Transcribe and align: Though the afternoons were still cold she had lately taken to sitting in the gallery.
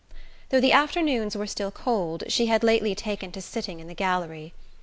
Though 0.49 0.59
the 0.59 0.71
afternoons 0.71 1.37
were 1.37 1.45
still 1.45 1.69
cold 1.69 2.23
she 2.27 2.47
had 2.47 2.63
lately 2.63 2.95
taken 2.95 3.31
to 3.33 3.39
sitting 3.39 3.79
in 3.79 3.85
the 3.85 3.93
gallery. 3.93 4.51